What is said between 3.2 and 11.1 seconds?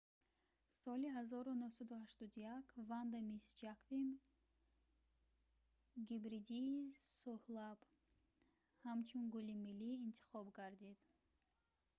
мисс ҷаквим гибридии сӯҳлаб ҳамчун гули миллӣ интихоб гардид